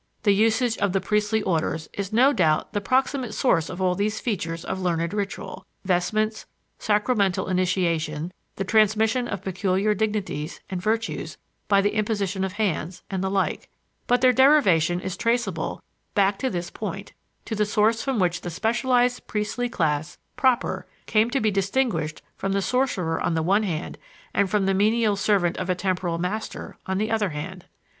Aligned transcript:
The 0.23 0.33
usage 0.33 0.79
of 0.79 0.93
the 0.93 0.99
priestly 0.99 1.43
orders 1.43 1.87
is 1.93 2.11
no 2.11 2.33
doubt 2.33 2.73
the 2.73 2.81
proximate 2.81 3.35
source 3.35 3.69
of 3.69 3.79
all 3.79 3.93
these 3.93 4.19
features 4.19 4.65
of 4.65 4.79
learned 4.81 5.13
ritual, 5.13 5.63
vestments, 5.85 6.47
sacramental 6.79 7.47
initiation, 7.47 8.33
the 8.55 8.63
transmission 8.63 9.27
of 9.27 9.43
peculiar 9.43 9.93
dignities 9.93 10.59
and 10.71 10.81
virtues 10.81 11.37
by 11.67 11.81
the 11.81 11.93
imposition 11.93 12.43
of 12.43 12.53
hands, 12.53 13.03
and 13.11 13.23
the 13.23 13.29
like; 13.29 13.69
but 14.07 14.21
their 14.21 14.33
derivation 14.33 14.99
is 15.01 15.15
traceable 15.15 15.83
back 16.15 16.43
of 16.43 16.51
this 16.51 16.71
point, 16.71 17.13
to 17.45 17.53
the 17.53 17.63
source 17.63 18.01
from 18.01 18.17
which 18.17 18.41
the 18.41 18.49
specialized 18.49 19.27
priestly 19.27 19.69
class 19.69 20.17
proper 20.35 20.87
came 21.05 21.29
to 21.29 21.39
be 21.39 21.51
distinguished 21.51 22.23
from 22.35 22.53
the 22.53 22.61
sorcerer 22.63 23.21
on 23.21 23.35
the 23.35 23.43
one 23.43 23.61
hand 23.61 23.99
and 24.33 24.49
from 24.49 24.65
the 24.65 24.73
menial 24.73 25.15
servant 25.15 25.57
of 25.57 25.69
a 25.69 25.75
temporal 25.75 26.17
master 26.17 26.75
on 26.87 26.97
the 26.97 27.11
other 27.11 27.29
hand. 27.29 27.65